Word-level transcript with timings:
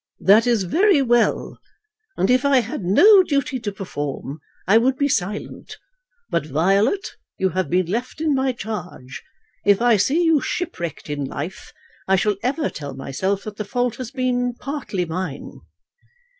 "That 0.21 0.47
is 0.47 0.63
very 0.63 1.03
well, 1.03 1.59
and 2.17 2.31
if 2.31 2.43
I 2.43 2.61
had 2.61 2.81
no 2.83 3.21
duty 3.21 3.59
to 3.59 3.71
perform, 3.71 4.39
I 4.67 4.79
would 4.79 4.97
be 4.97 5.07
silent. 5.07 5.77
But, 6.27 6.47
Violet, 6.47 7.11
you 7.37 7.49
have 7.49 7.69
been 7.69 7.85
left 7.85 8.19
in 8.19 8.33
my 8.33 8.51
charge. 8.51 9.21
If 9.63 9.79
I 9.79 9.97
see 9.97 10.23
you 10.23 10.41
shipwrecked 10.41 11.07
in 11.07 11.25
life, 11.25 11.71
I 12.07 12.15
shall 12.15 12.37
ever 12.41 12.67
tell 12.71 12.95
myself 12.95 13.43
that 13.43 13.57
the 13.57 13.63
fault 13.63 13.97
has 13.97 14.09
been 14.09 14.55
partly 14.55 15.05
mine." 15.05 15.61